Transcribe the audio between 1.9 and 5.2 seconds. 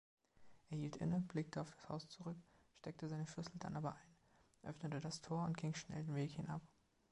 zurück, stecke seine Schlüssel dann aber ein, öffnete